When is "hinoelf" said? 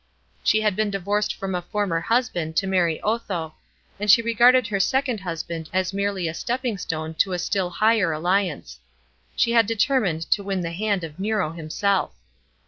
11.53-12.13